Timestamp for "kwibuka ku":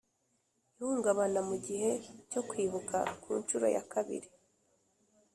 2.49-3.29